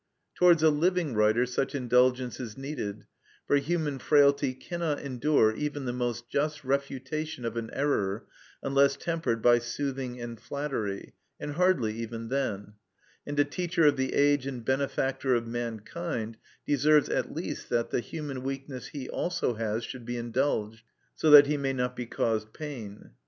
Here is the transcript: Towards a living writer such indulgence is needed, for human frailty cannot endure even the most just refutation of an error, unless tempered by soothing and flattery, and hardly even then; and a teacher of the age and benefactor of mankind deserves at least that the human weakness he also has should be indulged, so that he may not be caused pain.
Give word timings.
Towards 0.33 0.63
a 0.63 0.71
living 0.71 1.13
writer 1.13 1.45
such 1.45 1.75
indulgence 1.75 2.39
is 2.39 2.57
needed, 2.57 3.05
for 3.45 3.57
human 3.57 3.99
frailty 3.99 4.55
cannot 4.55 4.99
endure 4.99 5.53
even 5.55 5.85
the 5.85 5.93
most 5.93 6.27
just 6.27 6.63
refutation 6.63 7.45
of 7.45 7.55
an 7.55 7.69
error, 7.71 8.25
unless 8.63 8.95
tempered 8.97 9.43
by 9.43 9.59
soothing 9.59 10.19
and 10.19 10.39
flattery, 10.39 11.13
and 11.39 11.51
hardly 11.51 11.93
even 11.99 12.29
then; 12.29 12.73
and 13.27 13.39
a 13.39 13.45
teacher 13.45 13.85
of 13.85 13.95
the 13.95 14.15
age 14.15 14.47
and 14.47 14.65
benefactor 14.65 15.35
of 15.35 15.45
mankind 15.45 16.37
deserves 16.65 17.07
at 17.07 17.31
least 17.35 17.69
that 17.69 17.91
the 17.91 17.99
human 17.99 18.41
weakness 18.41 18.87
he 18.87 19.07
also 19.07 19.53
has 19.53 19.83
should 19.83 20.05
be 20.07 20.17
indulged, 20.17 20.83
so 21.13 21.29
that 21.29 21.45
he 21.45 21.57
may 21.57 21.73
not 21.73 21.95
be 21.95 22.07
caused 22.07 22.51
pain. 22.53 23.11